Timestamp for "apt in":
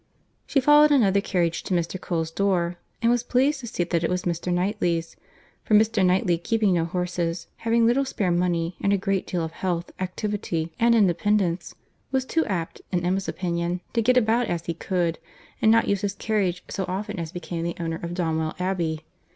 12.47-13.05